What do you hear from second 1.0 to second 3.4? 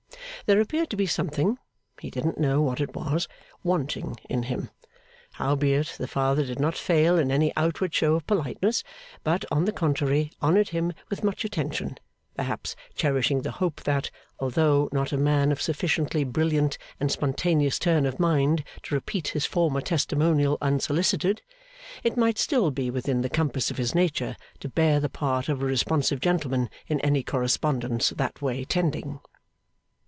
something (he didn't know what it was)